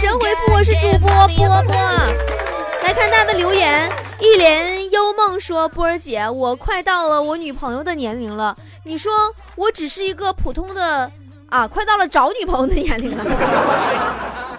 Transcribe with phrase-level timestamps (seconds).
[0.00, 1.74] 神回复，我是主播波波。
[2.84, 3.90] 来看大家的留言，
[4.20, 9.12] 一帘幽梦说：“波儿姐，我快到了我女朋友的年龄了，你说
[9.56, 11.10] 我只是一个普通的
[11.48, 13.24] 啊，快到了找女朋友的年龄了，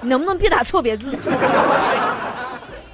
[0.01, 1.17] 你 能不能别打错别字？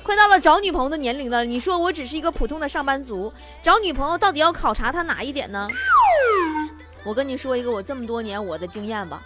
[0.03, 5.67] 快到了找女朋友的年龄了，你说我只是一个普通的上班族，找女朋友到底要考察她哪一点呢？
[7.03, 9.19] 我跟你说一个我这么多年我的经验吧，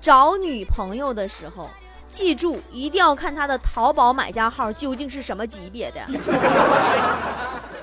[0.00, 1.68] 找女朋友的时候。”
[2.14, 6.00] 记住，一定要看他的淘宝买家号究竟是什么级别的，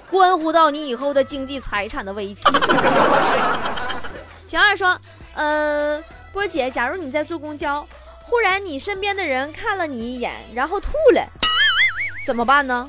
[0.09, 2.41] 关乎到你以后的经济财产的危机。
[4.47, 4.97] 小二说
[5.35, 7.85] ：“呃，波姐，假如你在坐公交，
[8.23, 11.27] 忽然你身边的人看了你一眼，然后吐了，
[12.25, 12.85] 怎么办呢？”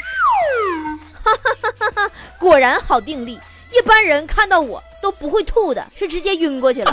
[1.25, 1.41] 哈哈
[1.81, 3.41] 哈哈果然好定力，
[3.73, 6.93] 一般人看到我都不会吐的，是直接晕过去了。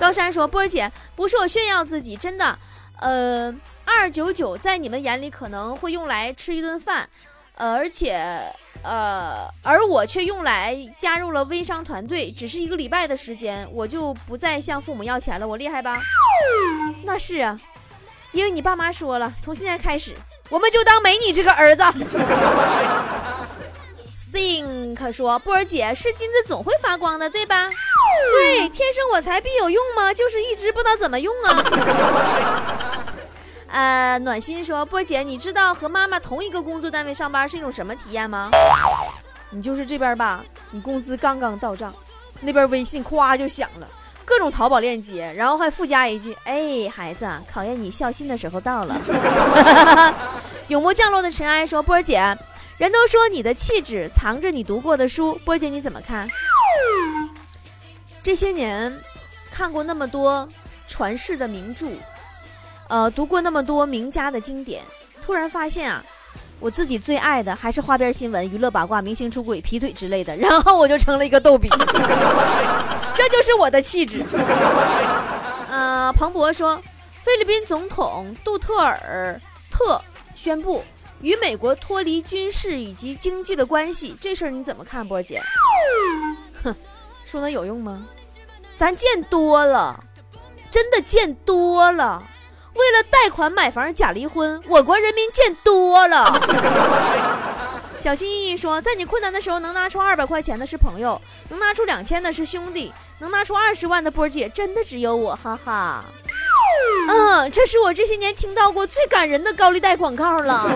[0.00, 2.58] 高山说：“波姐，不是我炫耀自己，真的。”
[3.00, 7.08] 呃，二九九在你们眼里可能会用来吃一顿饭，
[7.54, 8.42] 呃，而且
[8.82, 16.00] 呃，而我却用来加入了微商团队，只是一个礼拜的时间，我就不再向父母要钱了，我厉害吧？
[17.04, 17.60] 那是啊，
[18.32, 20.14] 因为你爸妈说了，从现在开始，
[20.48, 21.82] 我们就当没你这个儿子。
[24.36, 27.70] Think 说，波儿姐是金子总会发光的，对吧？
[28.36, 30.12] 对，天生我材必有用吗？
[30.12, 31.64] 就是一直不知道怎么用啊。
[33.72, 38.50] 呃，暖心说，波儿姐，你知道和妈妈同一个工作单位上班是一种什么体验吗？
[39.48, 41.94] 你就是这边吧，你工资刚刚到账，
[42.42, 43.88] 那边微信咵就响了，
[44.22, 49.00] 各种淘宝链接，然后还附加一句，哎，孩子，考验你孝心的时候到了。
[50.68, 52.36] 永不降落的尘埃说，波儿姐，
[52.78, 56.28] 人都说你的气质藏着你读过的书，波姐你怎么看？
[58.22, 58.94] 这些年，
[59.50, 60.46] 看过那么多
[60.86, 61.86] 传世的名著。
[62.88, 64.82] 呃，读过那么多名家的经典，
[65.24, 66.04] 突然发现啊，
[66.60, 71.68] 我自己最爱的还是花边新闻、娱乐八卦、明星出轨、劈腿之类的，然后我就成了一个逗比，
[73.16, 74.22] 这就是我的气质。
[75.70, 76.80] 呃，彭博说，
[77.22, 80.00] 菲律宾总统杜特尔特
[80.34, 80.84] 宣布
[81.22, 85.42] 与美国脱离军事以及经济的关系，这事儿你怎么看，波姐？
[86.62, 86.74] 哼，
[87.24, 88.06] 说能有用吗？
[88.76, 89.98] 咱见多了，
[90.70, 92.22] 真的见多了。
[92.74, 96.26] 为了贷款买房假离婚，我国人民见多了。
[97.98, 106.04] 小心翼翼说，在你困难的时候能拿出二百块钱的是朋友，能拿出两千的是兄弟，能拿出二十万的波姐真的只有我，哈哈。
[107.08, 110.68] 嗯，这是我这些年听到过最感人的高利贷广告了。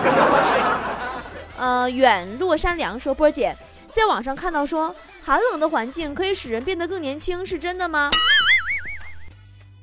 [1.57, 3.55] 呃，远落山梁说，波姐
[3.91, 8.09] 在网上看到说，寒冷的环境可以使人变得更年轻，是真的吗？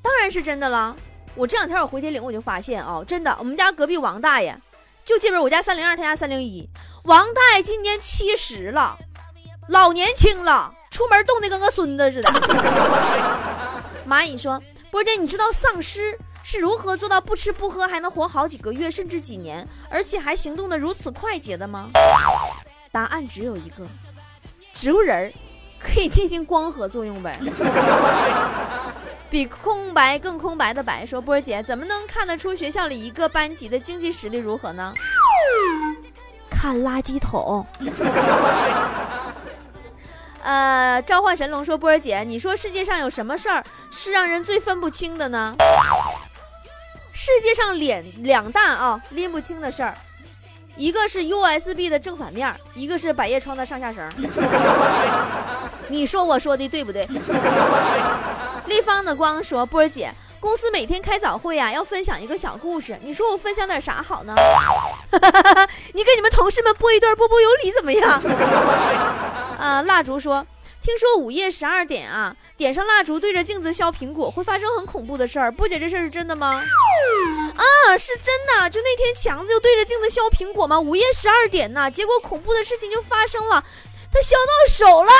[0.02, 0.96] 当然是真的了。
[1.34, 4.56] 我这两天我回铁岭，我就发现啊，真的，我们家隔壁王大爷，
[5.04, 6.68] 就这边我家三零二，他家三零一，
[7.04, 8.98] 王大爷今年七十了，
[9.68, 12.32] 老年轻了，出门冻得跟个孙子似的。
[14.08, 21.90] 蚂蚁说：“波姐，你知道丧尸是如何做到不吃不喝还能活好几个月甚至几年，而且还行动的如此快捷的吗？”
[22.90, 23.86] 答案只有一个，
[24.72, 25.32] 植物人儿
[25.78, 27.38] 可以进行光合作用呗。
[29.30, 34.94] 比空白更空白的白说：“波姐，怎么能看得出学校里一个班级的经济实力如何呢？
[36.50, 37.64] 看垃圾桶。
[40.42, 45.54] 呃，召唤神龙说：波儿姐，你说世界上有什么事儿是让人最分不清的呢？
[47.12, 49.92] 世界上两两大啊拎不清的事儿，
[50.76, 54.08] 一个是 USB 的正反面，一个是百叶窗的上下绳。
[55.88, 57.08] 你说我说的对不对？”
[58.66, 62.96] 立方的光说：“波儿姐，公司每天开早会呀，要分享一个小故事。
[63.02, 64.34] 你说我分享点啥好呢？
[65.94, 68.20] 你给你们同事们播一段《波波有理》怎么样？”
[69.58, 70.46] 啊，蜡烛说
[70.80, 75.50] ：“听说午夜十二点啊，点上蜡烛对着镜子削苹果会发生很恐怖的事儿。
[75.50, 76.62] 波姐，这事儿是真的吗？”
[77.56, 78.70] 啊，是真的。
[78.70, 83.64] 就那天强子就对着镜子削苹果嘛，午夜十二点呢，结果恐怖的事情就发生了。
[84.10, 85.12] 他削到手了，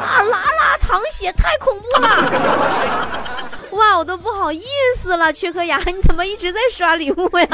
[0.00, 2.08] 啊，拉拉淌血，太恐怖了！
[3.72, 4.64] 哇，我都不好意
[4.96, 7.46] 思了，缺颗牙，你怎么一直在刷礼物呀？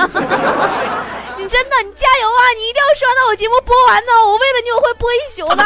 [1.44, 2.42] 你真的，你加油啊！
[2.56, 5.62] 你一定要刷到我节目播完呢，我为了你我会播一宿的。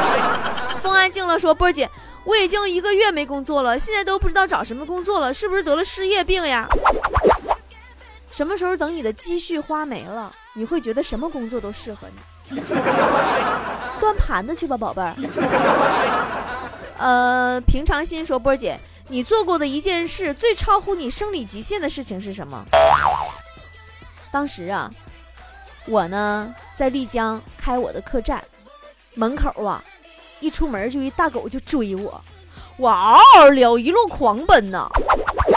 [0.80, 1.86] 风安静了说，波儿姐，
[2.24, 6.66] 我已经一个月没工作了，现在都不知道找什么工作了，是不是得了失业病呀？
[8.32, 12.08] 什么时候等你的积蓄花没了，你会觉得什么工作都适合
[12.48, 12.58] 你？
[14.00, 15.14] 端盘子去吧，宝贝儿。
[16.96, 22.64] 呃，平常心说，波儿姐，你做过的一件事最超乎你生理极限的事情是什么？
[24.32, 24.88] 当时啊，
[25.86, 28.42] 我呢在丽江开我的客栈，
[29.14, 29.82] 门口啊，
[30.40, 32.20] 一出门就一大狗就追我，
[32.76, 34.88] 我嗷嗷撩，一路狂奔呐，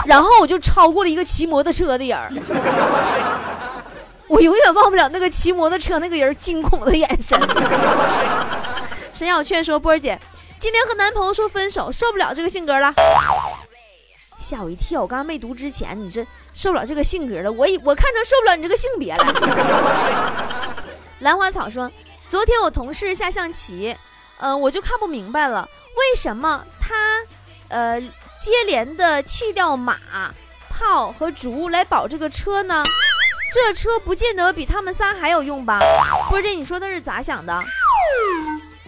[0.06, 2.18] 然后我就超过了一个骑摩托车的人
[4.26, 7.38] 我永远忘不了那个骑摩托车那个人惊恐的眼神。
[9.12, 10.18] 沈小劝说波儿姐，
[10.58, 12.92] 今天和男朋友说分手，受不了这个性格了。
[14.44, 15.00] 吓我一跳！
[15.00, 20.84] 我刚刚没读之前，你这受不了这个性格了，我以我看成受不了你这个性别了。
[21.20, 21.90] 兰花草说，
[22.28, 23.96] 昨天我同事下象棋，
[24.38, 26.94] 嗯，我就看不明白了，为什么他，
[27.68, 27.98] 呃，
[28.38, 29.96] 接连的弃掉马、
[30.68, 32.82] 炮和卒来保这个车呢？
[33.52, 35.78] 这车不见得比他们仨还有用吧？
[36.28, 37.64] 波姐，你说他是咋想的？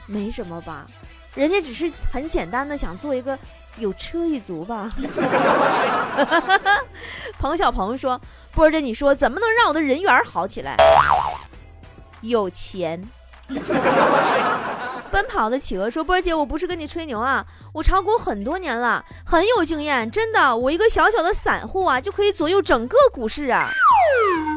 [0.07, 0.87] 没什么吧，
[1.35, 3.39] 人家只是很简单的想做一个
[3.79, 4.91] 有车一族吧。
[7.39, 8.21] 彭小鹏说
[8.53, 10.77] ：“波儿姐，你说怎么能让我的人缘好起来？
[12.23, 13.03] 有钱。”
[15.09, 23.71] 奔跑的企鹅说：“波儿姐，我不是跟你吹牛啊，我炒股很多年了，很有经验，真的，我一个小小的散户啊，就可以左右整个股市啊。”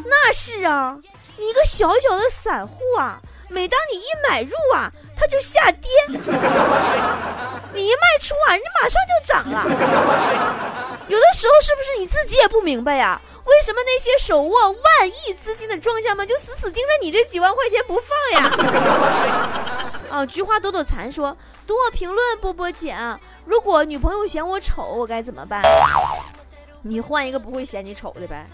[0.10, 0.98] 那是啊，
[1.38, 5.90] 你一个小小的散户啊，每当你一买入啊，它就下跌；
[7.74, 9.64] 你一卖出啊，人家马上就涨了。
[11.08, 13.20] 有的时候是不是你自己也不明白呀？
[13.46, 18.52] 为什么那些手握万亿资金的庄家们就死死盯着你这几万块钱不放呀？
[20.12, 21.36] 啊， 菊花朵朵残说
[21.66, 22.96] ：“读我评论，波波姐，
[23.46, 25.64] 如果女朋友嫌我丑，我该怎么办？
[26.84, 28.46] 你换一个不会嫌你丑的呗。”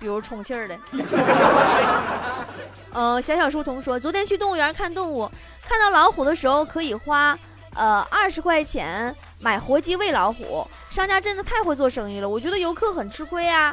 [0.00, 0.78] 比如充气儿的，
[2.98, 5.30] 呃，小小书童说，昨天去动物园看动物，
[5.62, 7.38] 看到老虎的时候，可以花
[7.76, 13.72] 呃二十块钱买活鸡喂老虎，商家真的太会做生意了，我觉得游客很吃亏呀。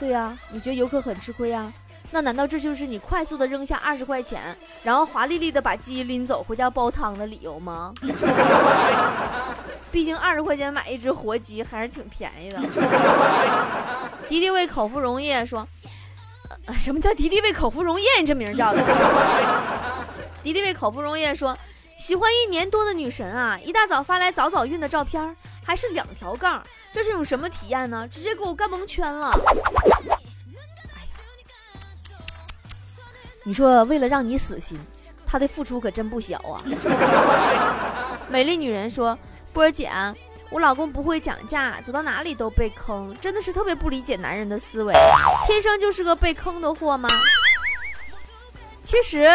[0.00, 1.72] 对呀，你觉得游客很吃亏呀？
[2.10, 4.42] 那难道这就是你快速的扔下二十块钱，
[4.82, 7.94] 然后华丽丽的把鸡拎走回家煲汤的理由吗？
[9.92, 12.58] 毕竟二十块钱买一只活鸡还是挺便宜的。
[14.28, 15.66] 敌敌畏口服溶液说
[16.66, 18.06] ：“啊什么叫敌敌畏口服溶液？
[18.20, 18.82] 你这名叫的？”
[20.42, 21.56] 敌敌畏口服溶液说
[21.98, 26.62] ：“喜欢一年多的女神啊，一大早发来早早孕的照片，还是两条杠，
[26.92, 28.08] 这是种什么体验呢？
[28.08, 29.32] 直接给我干蒙圈了。”
[33.42, 34.78] 你说为了让你死心，
[35.26, 36.62] 他的付出可真不小啊！
[38.28, 39.18] 美丽女人说
[39.52, 39.90] ：“波儿姐，
[40.50, 44.92] 我老公不会讲价，走到哪里都被坑，真的是特别不理解男人的思维，
[45.46, 47.08] 天生就是个被坑的货吗？”
[48.82, 49.30] 其实，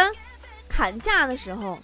[0.68, 1.80] 砍价的时候，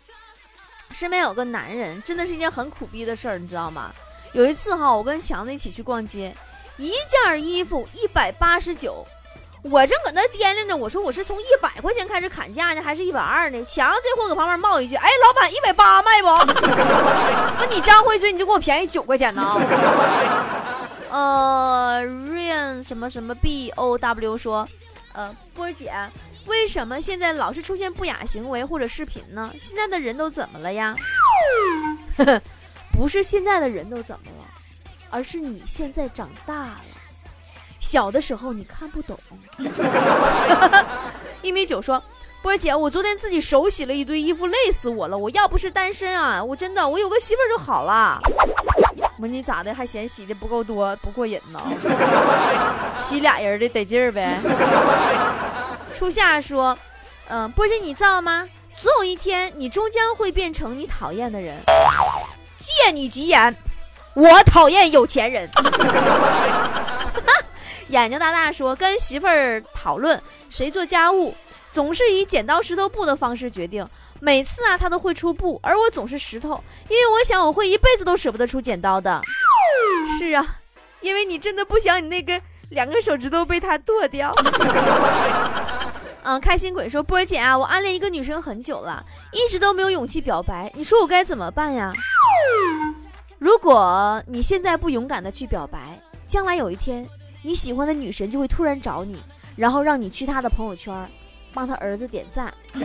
[0.92, 3.92] 身边有个男人，真的是一件很苦逼的事儿，你知道吗？
[4.34, 6.36] 有一次哈，我跟强子一起去逛街，
[6.78, 9.06] 一件衣服一百八十九。
[9.64, 13.64] 我正搁那掂量着，我说我是从一百块钱开始砍价呢，还是一百二呢？
[13.64, 16.28] 强这货搁旁边冒一句：“哎，老板，一百八卖不？”
[17.60, 19.44] 那你张回嘴，你就给我便宜九块钱呢？
[21.12, 24.68] 呃，rain 什么什么 b o w 说，
[25.14, 25.94] 呃，波姐，
[26.48, 29.54] 为什么现在老是出现不雅行为或者视频呢？
[29.60, 30.96] 现在的人都怎么了呀？
[32.94, 34.46] 不是现在的人都怎么了，
[35.12, 36.82] 而是你现在长大了。
[37.82, 39.20] 小的时候你看不懂。
[41.42, 42.02] 一米九说
[42.42, 45.18] ：“波儿姐，我昨天自己手洗了一堆衣服，累死我了。
[45.18, 48.22] 我要不是单身啊，我真的我有个媳妇儿就好了。
[49.18, 51.60] 我说你咋的，还嫌洗的不够多，不过瘾呢？
[52.98, 54.40] 洗俩人的得劲儿呗。”
[55.94, 56.78] 初夏说
[57.28, 58.48] ：“嗯，波姐你造吗？
[58.80, 61.58] 总有一天你终将会变成你讨厌的人。
[62.58, 63.56] 借你吉言，
[64.14, 65.50] 我讨厌有钱人。”
[68.00, 71.36] 眼睛大大说：“跟媳妇儿讨论谁做家务，
[71.74, 73.86] 总是以剪刀石头布的方式决定。
[74.22, 79.22] 每次啊，他都会出布，而我总是石头，因为我想我会一辈子都舍不得出剪刀的。
[80.18, 80.58] 是啊，
[81.02, 84.32] 因为你真的不想你那根两个手指头被他剁掉。
[86.24, 91.92] 嗯，开心鬼说：波儿姐啊，我暗恋一个女生很久了，一直都没有勇气表白，你说我该怎么办呀？
[93.38, 97.06] 如果你现在不勇敢的去表白，将来有一天。”
[97.44, 99.20] 你喜欢的女神就会突然找你，
[99.56, 101.10] 然后让你去她的朋友圈，
[101.54, 102.54] 帮她儿子点赞。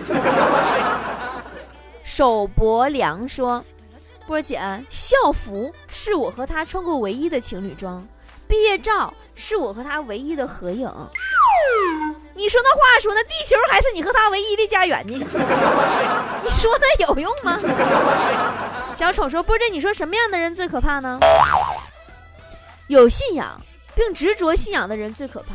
[2.04, 3.62] 手伯良说
[4.26, 4.58] ：“波姐，
[4.88, 8.06] 校服是我和他穿过唯一的情侣装，
[8.48, 10.90] 毕业照是我和他唯一的合影。
[12.34, 15.12] 你说那话说，那地球还是你和他唯一的家园呢？
[15.18, 17.58] 你说那有用吗？”
[18.94, 21.20] 小小丑说：“波姐，你说什么样的人最可怕呢？
[22.88, 23.60] 有信仰
[23.96, 25.54] 并执着信仰的人最可怕。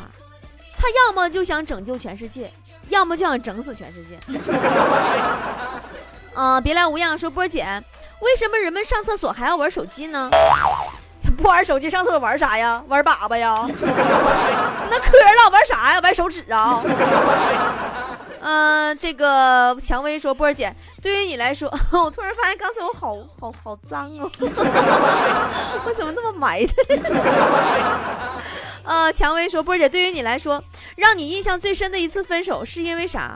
[0.77, 2.51] 他要么就想拯救全世界，
[2.89, 4.17] 要么就想整死全世界。
[6.33, 7.63] ”嗯，别来无恙说：“波姐，
[8.21, 10.29] 为什么人们上厕所还要玩手机呢？
[11.37, 12.83] 不玩手机上厕所玩啥呀？
[12.87, 13.63] 玩粑粑呀？
[14.89, 15.99] 那磕了玩啥呀？
[15.99, 16.81] 玩手指啊？”
[18.43, 24.27] 嗯，这个蔷薇说：“波儿姐，对于你来说， 我突然发现刚才我好好好脏哦，
[25.85, 26.73] 我怎么那么埋汰？”
[28.83, 30.63] 呃，蔷薇说：“波儿姐，对于你来说，
[30.95, 33.35] 让你印象最深的一次分手是因为啥？”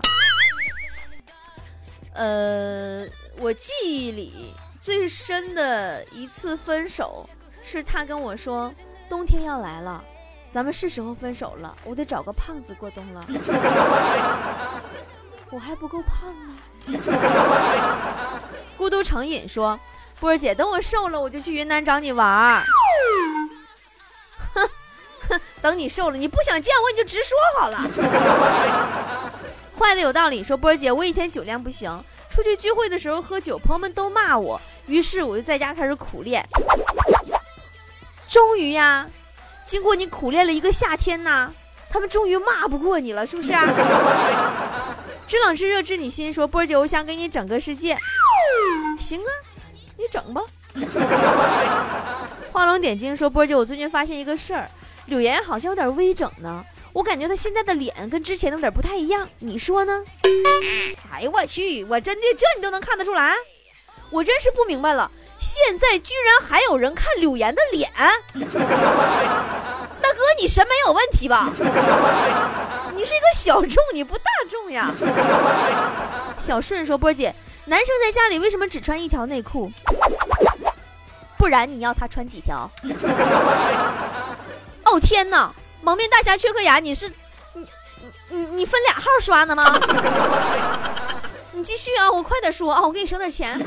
[2.13, 3.05] 呃，
[3.39, 7.29] 我记忆里最深的一次分手
[7.63, 8.73] 是他跟我说
[9.07, 10.03] ：“冬天要来了。”
[10.55, 13.25] 咱们是时候分手了，我得找个胖子过冬了。
[15.51, 16.55] 我还不够胖啊！
[18.77, 19.77] 孤独成瘾说
[20.17, 22.63] ：“波儿姐，等我瘦了，我就去云南找你玩儿。”
[24.55, 24.69] 哼
[25.27, 27.77] 哼，等你瘦了，你不想见我，你就直说好了。
[29.77, 36.47] 坏的有道理，说波儿姐，我以前酒量不行，出去聚会的时候喝酒，朋友们都骂我，于是我就在家开始苦练。
[38.29, 39.05] 终于呀！
[39.67, 41.51] 经过你苦练了一个夏天呐，
[41.89, 44.95] 他们终于骂不过你了，是不是啊？
[45.27, 47.97] 知冷知热知你心，说波儿姐，我想给你整个世界。
[48.99, 49.29] 行啊，
[49.97, 50.41] 你整吧。
[52.51, 54.69] 画龙点睛说波儿姐，我最近发现一个事儿，
[55.07, 60.03] 柳岩好像有点微整呢，我感觉她现在的脸跟之前有点不太一样，你说呢？
[61.11, 63.33] 哎呦我去，我真的这你都能看得出来？
[64.11, 65.09] 我真是不明白了。
[65.39, 68.11] 现在居然还有人看柳岩的脸， 大
[70.11, 71.49] 哥，你审美有问题吧？
[72.95, 74.91] 你是一个小众，你不大众呀。
[76.39, 77.33] 小顺说：“波姐，
[77.65, 79.71] 男生在家里为什么只穿一条内裤？
[81.37, 82.69] 不然你要他穿几条？”
[84.85, 85.51] 哦天哪，
[85.81, 87.11] 蒙面大侠缺颗牙，你是
[87.53, 87.67] 你
[88.29, 89.63] 你你分俩号刷呢吗？
[91.51, 93.57] 你继续啊，我快点说啊，我给你省点钱。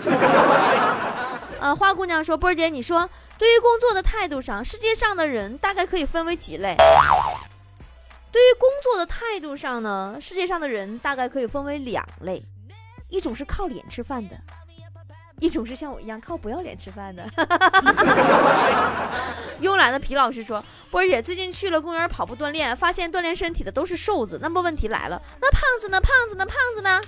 [1.61, 6.77] 呃，花姑娘说：“波儿姐，你说，对于工作的态度上，世界上的人大概可以分为几类？
[8.31, 12.41] 对于工作的态度上呢，世界上的人大概可以分为两类，
[13.09, 14.37] 一种是靠脸吃饭的，
[15.41, 17.27] 一种是像我一样靠不要脸吃饭的。
[19.61, 26.00] ”慵懒的皮老师说：“波儿姐，最近去了公园跑步锻炼，发现锻炼身体的都是瘦子，那么问题来了，那胖子呢？
[26.00, 26.47] 胖子呢？
[26.47, 27.00] 胖子呢？”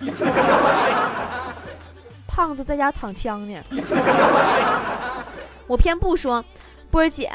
[2.31, 3.61] 胖子在家躺枪呢，
[5.67, 6.45] 我偏不说。
[6.91, 7.31] 波儿姐，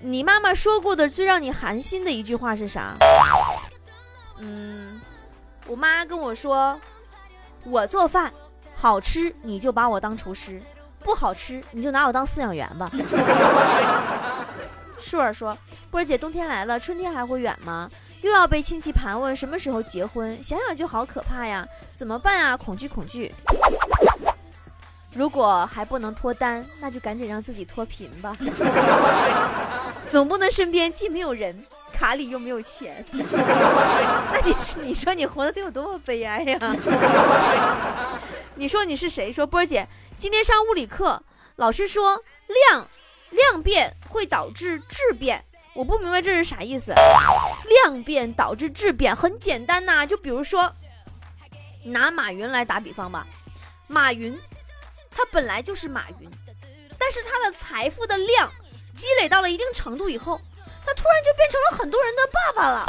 [0.00, 2.94] 你妈妈说过的最让你寒心的一句话是啥？
[4.38, 5.00] 嗯，
[5.66, 6.78] 我妈跟我说，
[7.64, 8.32] 我做饭
[8.74, 10.60] 好吃，你就把我当厨师；
[11.00, 12.90] 不好吃，你就拿我当饲养员吧。
[15.00, 15.56] 树儿说，
[15.90, 17.88] 波儿姐，冬天来了，春天还会远吗？
[18.22, 21.66] 又要被亲戚盘问什么时候结婚，想想就好可怕呀！
[21.96, 22.56] 怎么办啊？
[22.56, 23.34] 恐惧，恐惧。
[25.14, 28.36] 如果还不能脱单，那就赶紧让自己脱贫吧。
[30.08, 33.04] 总不能身边既没有人，卡里又没有钱。
[33.12, 36.58] 那你是你说你活得得有多么悲哀呀？
[38.56, 39.32] 你说你是谁？
[39.32, 39.86] 说波儿姐，
[40.18, 41.22] 今天上物理课，
[41.56, 42.18] 老师说
[42.70, 42.86] 量
[43.30, 45.42] 量变会导致质变。
[45.74, 50.70] 我不明白这是啥意思，量变导致质变很简单呐，就比如说，
[51.84, 53.26] 拿马云来打比方吧，
[53.86, 54.38] 马云
[55.14, 56.30] 他本来就是马云，
[56.98, 58.50] 但是他的财富的量
[58.94, 60.40] 积累到了一定程度以后，
[60.84, 62.84] 他突然就变成了很多人的爸爸了，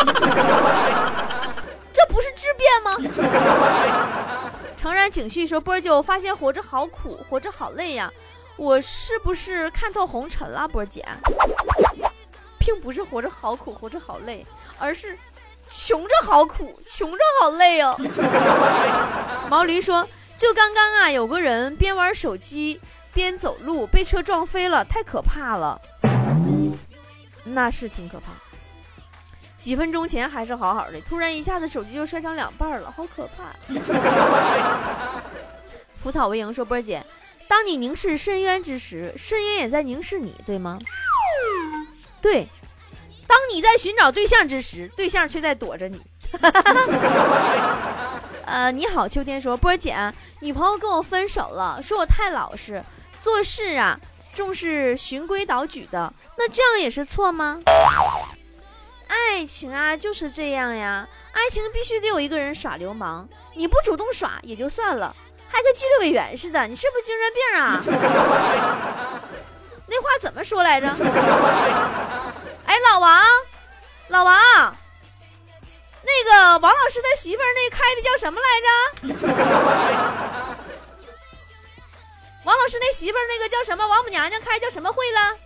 [1.94, 2.98] 这不是质变吗？
[4.76, 8.12] 诚然景旭说波儿姐，我发现活着好苦，活着好累呀，
[8.58, 11.06] 我是不是看透红尘了，波儿姐？
[12.60, 14.46] 并不是活着好苦，活着好累，
[14.80, 15.18] 而是
[15.70, 17.98] 穷着好苦，穷着好累哦。
[19.50, 20.08] 毛驴说
[20.44, 22.78] ：“就刚刚啊，有个人边玩手机
[23.14, 25.80] 边走路，被车撞飞了，太可怕了。
[27.46, 28.34] 那是挺可怕。
[29.58, 33.56] 几分钟前还是好好的，突然一下子手机就摔成两半了，好可怕。
[35.96, 37.02] ”浮草为营说：“波姐，
[37.48, 40.78] 当你凝视深渊之时，深渊也在凝视你，对吗？”
[42.20, 42.50] 对，
[43.26, 46.02] 当你在寻找对象之时，对象却在躲着你。
[48.46, 49.96] 呃，你好，秋天说，波儿姐，
[50.44, 52.84] 女朋友跟我分手了，说我太老实，
[53.22, 53.98] 做事啊
[54.36, 57.62] 重视循规蹈矩的，那这样也是错吗？
[59.08, 65.16] 爱情啊就是这样呀，爱情必须得有一个人耍流氓，你不主动耍也就算了，
[65.48, 67.82] 还跟纪律委员似的，你是不是精神病啊？
[69.88, 70.88] 那话怎么说来着？
[72.66, 73.24] 哎，老王，
[74.10, 74.76] 老王，
[76.14, 78.70] 那个王老师他媳妇儿那开的叫什么来着？
[82.44, 83.88] 王老师那媳妇儿那个叫什么？
[83.88, 85.38] 王母娘娘开叫什么会了？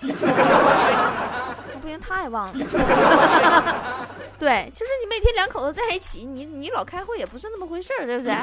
[1.80, 2.52] 不行，他也忘了。
[4.38, 8.34] 对，就是你每天两口子在一起，你你老开会也不是那么回事儿，对不对？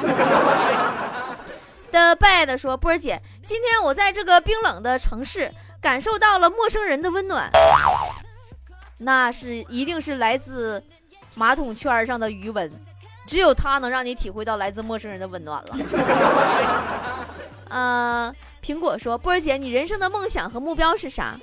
[1.92, 5.50] 的 bad 说，波儿姐，今天我在这个冰冷的城市
[5.80, 7.48] 感受到了陌生人的温暖，
[9.04, 10.82] 那是一定是来自
[11.34, 12.72] 马桶圈上的余温，
[13.26, 15.76] 只有它能让你体会到来自陌生人的温暖了。
[17.68, 21.36] 呃，苹果说，波儿姐，你人生的梦想和目标是啥？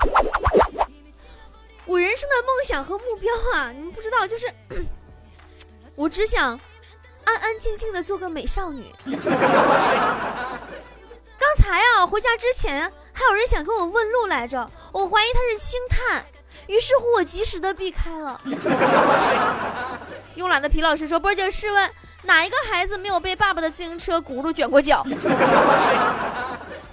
[1.86, 4.52] 我人生的梦想和目标啊，你们不知道，就是
[5.96, 6.60] 我只想
[7.26, 8.86] 安安静静的做个美少女。
[11.38, 16.26] 刚才啊，回家之前还有人想跟我问路来着，我怀疑他是星探，
[16.68, 18.40] 于是乎我及时的避开了。
[20.36, 21.92] 慵懒的皮老师说：“波姐，试问
[22.24, 25.06] 哪一个孩子没有被爸爸的自行车轱辘卷过脚？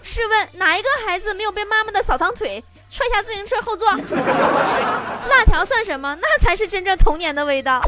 [0.02, 3.86] 试问哪一个孩子没有被妈妈的扫堂腿？”踹下自行车后座，
[5.28, 6.16] 辣条算什么？
[6.22, 7.82] 那才是真正童年的味道。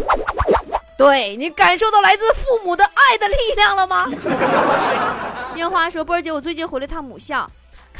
[0.99, 4.06] 对你感受到来自父母的爱的力量了吗？
[5.56, 7.50] 樱花说：“波儿姐，我最近回了趟母校，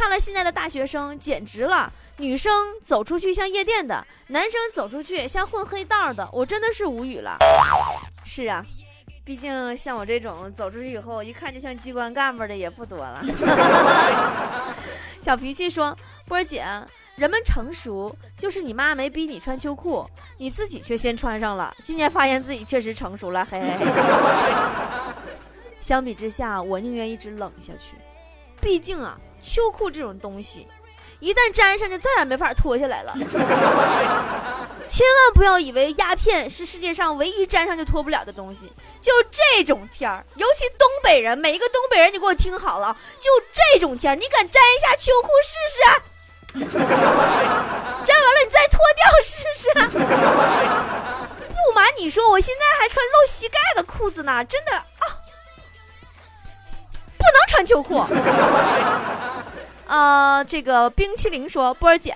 [0.01, 1.93] 看了现在的大学生，简直了！
[2.17, 2.51] 女生
[2.83, 7.37] 走出去像夜店的，男生走出去像混黑道的，我真的是无语了。”
[8.25, 8.65] 是啊，
[9.27, 13.23] 毕竟像我这种走出去以后一看就像机关干部的也不多了。
[15.21, 15.95] 小脾气说
[16.27, 16.65] ：“波儿姐，
[17.17, 21.75] 人们成熟就是你妈没逼你穿秋裤，你自己却先穿上了。
[21.83, 23.85] 今年发现自己确实成熟了，嘿嘿嘿。
[25.79, 27.97] 相比之下，我宁愿一直冷下去。
[28.63, 30.67] 毕竟啊，秋裤这种东西，
[31.19, 33.15] 一旦粘上就再也没法脱下来了。
[34.89, 38.73] 千万不要以为鸦片是世界上唯一粘上就脱不了的东西。
[39.01, 45.81] 就这种天儿，尤其东北人，每一个东北人，你给我听好了，就这种天儿，你敢粘一下秋裤试试？
[46.61, 49.71] 粘完了你再脱掉试试。
[51.55, 55.20] 不瞒你说，我现在还穿露膝盖的裤子呢，真的啊，
[57.33, 58.05] 能穿秋裤。
[59.87, 62.15] 呃，这个冰淇淋说，波儿姐，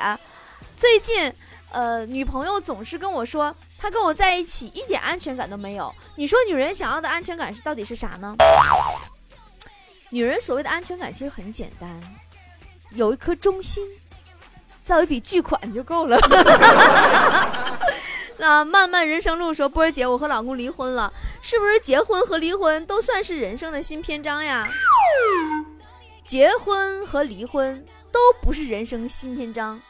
[0.76, 1.32] 最近。
[1.70, 5.92] 呃，女朋友总是跟我说，她跟我在一起一点安全感都没有。
[6.14, 8.36] 你说女人想要的安全感是到底是啥呢？
[10.10, 11.90] 女人所谓的安全感其实很简单，
[12.90, 13.84] 有一颗忠心，
[14.84, 16.16] 再有一笔巨款就够了。
[18.38, 24.68] 那漫漫人生路说，波儿姐，我和老公离婚了，是不是结婚和离婚都算是人生的新篇章呀？
[26.24, 29.80] 结婚和离婚都不是人生新篇章。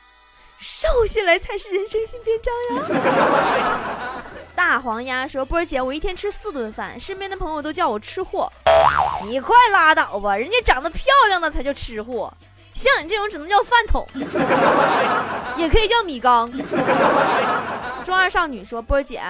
[0.59, 2.55] 瘦下来才是人生新篇章
[2.99, 4.23] 呀！
[4.55, 8.51] 大黄鸭说：“波儿姐，我一天吃四顿饭，身边的朋友都叫我吃货。
[9.25, 12.33] 你快拉倒吧，人家长得漂亮的才叫吃货，
[12.73, 14.07] 像你这种只能叫饭桶，
[15.59, 16.51] 也可以叫米缸。”
[18.05, 19.21] 中二少女说：“波儿姐，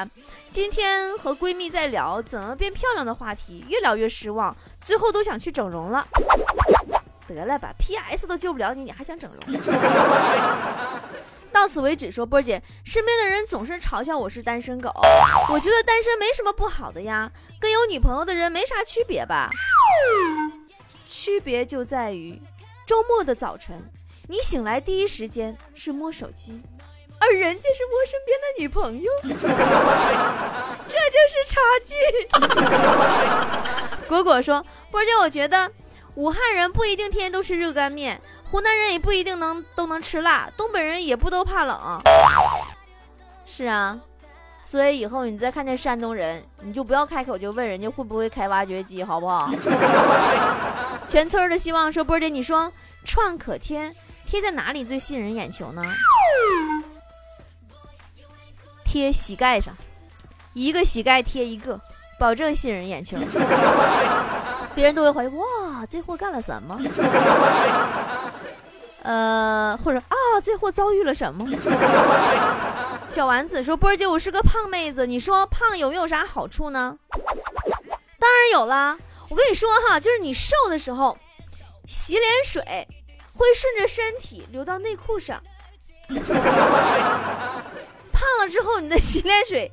[0.51, 6.07] 今天和闺蜜在聊怎么变漂亮的话题，越聊越失望，最后都想去整容了。
[7.27, 9.41] 得了吧，PS 都救不了你，你还想整容？”
[11.51, 14.91] 到此为止，说波姐，身边的人总是嘲笑我是单身狗，
[15.49, 19.49] 我觉得单身没什么不好的呀，跟有女朋友的人没啥区别吧？
[21.09, 22.39] 区别就在于，
[22.85, 23.81] 周末的早晨，
[24.29, 26.61] 你醒来第一时间是摸手机，
[27.21, 29.13] 而人家是摸身边的女朋友，
[30.89, 31.95] 这就是差距。
[34.23, 35.71] 果果说，波姐，我觉得。
[36.17, 42.01] 武汉人不一定天天都吃热干面，湖南人也不一定能都能吃辣，东北人也不都怕冷。
[43.45, 43.99] 是啊，
[44.63, 49.51] 所以以后你再看见山东人，你就不要开口就问人家会不会开挖掘机，好不好？
[51.09, 52.73] 全村的希望说波姐，你说
[53.05, 53.93] 创可贴
[54.25, 55.83] 贴在哪里最吸引人眼球呢？
[58.85, 59.77] 贴膝盖上，
[60.53, 61.81] 一个膝盖贴一个，
[62.25, 63.19] 保证吸引人眼球。
[64.75, 66.81] 别人都会怀疑哇，这货干了什么？
[69.05, 71.47] 呃，或者啊，这货遭遇了什么？
[73.11, 76.97] 小丸子说：“波儿姐，我是个胖妹子，你说胖有没有啥好处呢？”
[78.19, 78.97] 当然有啦！
[79.29, 81.19] 我跟你说哈，就是你瘦的时候，
[81.87, 82.63] 洗脸水
[83.35, 85.39] 会顺着身体流到内裤上；
[88.11, 89.71] 胖了之后，你的洗脸水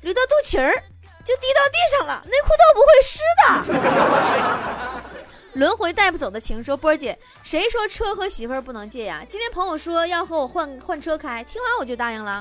[0.00, 0.82] 流到肚脐儿。
[1.24, 5.10] 就滴到地上了，内裤都不会湿的。
[5.54, 9.22] 轮回带不走的情说，波儿姐，谁说车和媳妇儿不能借呀？
[9.26, 12.40] 今天朋友说要和我换换车开，听完我就答应了。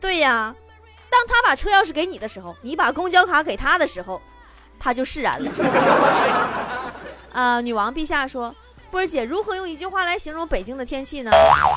[0.00, 0.54] 对呀，
[1.10, 4.20] 当他把车钥匙给你的时候，你把公交卡给他的时候，
[4.80, 5.50] 他就释然了。
[7.32, 8.54] 啊， 女王陛下说。
[8.92, 11.30] 波儿姐，如何用一句话来形容北京的天气呢？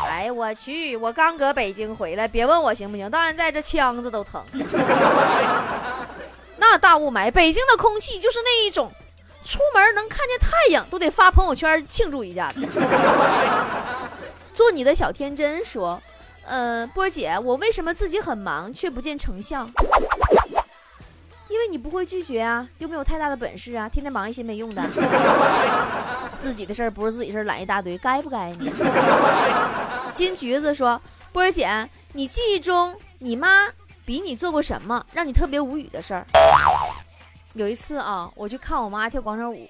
[0.10, 3.10] 哎，我去，我刚搁北京回来，别问我行不行？
[3.10, 4.44] 到现在这腔子都疼。
[6.58, 8.92] 那大雾霾，北京的空气就是那一种，
[9.46, 12.68] 出门能看见太阳都得发朋友圈庆祝一下的。
[14.54, 16.02] 做你的小天真说，
[16.46, 19.66] 呃，波儿姐，我为什么自己很忙却不见成效？
[21.48, 24.84] 因为你不会拒绝啊，又没有太大的本事啊，天天忙一些没用的。
[26.38, 28.72] 自己的事儿不是自己事儿，揽一大堆，该不该呢？
[30.14, 31.02] 金橘子说
[31.34, 33.68] ：“波儿姐，你记忆中你妈
[34.06, 36.26] 比你做过什么让你特别无语的事儿？”
[37.54, 39.70] 有一次啊，我去看我妈跳广场舞。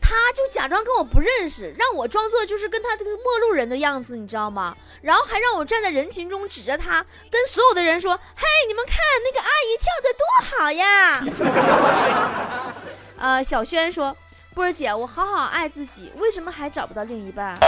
[0.00, 4.76] 她就假装跟我不认识，让我装作就是跟她这个陌路人的样子，你知道吗？
[5.00, 10.26] 然后还让我站在人群中，指着她跟所有的人说：“嘿，你们看那个阿姨跳的多
[10.58, 11.22] 好呀！”
[13.16, 14.16] 呃，小轩说
[14.54, 17.56] ：“波儿姐，我好好爱自己，为什么还找不到另一半？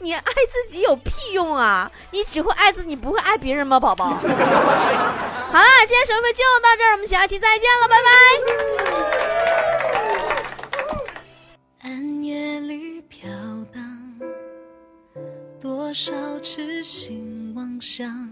[0.00, 1.90] 你爱自己有屁用啊！
[2.10, 4.28] 你只会爱自己，不会爱别人吗，宝宝？” 好了，
[5.86, 8.10] 今天节目就到这儿，我们下期再见了，拜拜。
[11.88, 13.28] 暗夜里飘
[13.72, 13.80] 荡，
[15.60, 18.28] 多少痴心妄想，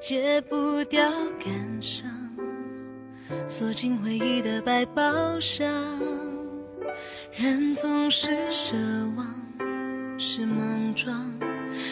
[0.00, 2.10] 戒不掉感伤，
[3.46, 5.70] 锁进回忆的百宝箱。
[7.34, 8.74] 人总是奢
[9.16, 9.26] 望，
[10.18, 11.32] 是莽撞，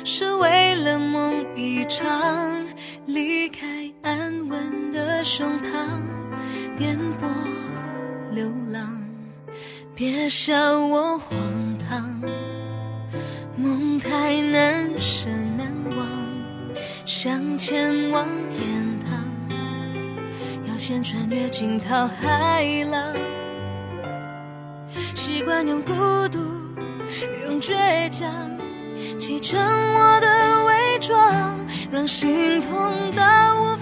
[0.04, 2.62] 是为了梦一场，
[3.06, 6.02] 离开安稳的胸膛，
[6.76, 9.02] 颠簸流浪。
[9.94, 11.38] 别笑我荒
[11.88, 12.20] 唐，
[13.56, 16.06] 梦太难舍难忘，
[17.06, 19.24] 想前往天堂，
[20.70, 23.16] 要先穿越惊涛骇浪。
[25.40, 25.94] 习惯用孤
[26.28, 26.38] 独，
[27.48, 28.30] 用倔强，
[29.18, 31.58] 砌成我的伪装，
[31.90, 33.74] 让心痛到无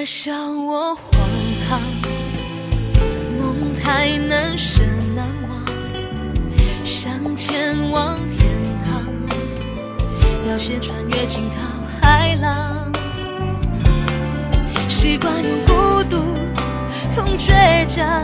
[0.00, 1.12] 别笑我荒
[1.68, 1.78] 唐，
[3.38, 4.82] 梦太难舍
[5.14, 5.62] 难忘，
[6.82, 8.48] 想前往天
[8.82, 9.04] 堂，
[10.48, 11.56] 要先穿越惊涛
[12.00, 12.90] 骇浪。
[14.88, 16.16] 习惯用孤独，
[17.18, 18.19] 用倔强，